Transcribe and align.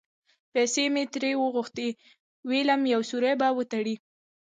پیسې 0.53 0.83
مې 0.93 1.03
ترې 1.13 1.31
وغوښتې؛ 1.37 1.87
وېلم 2.49 2.81
یو 2.93 3.01
سوری 3.09 3.33
به 3.39 3.47
وتړي. 3.57 3.95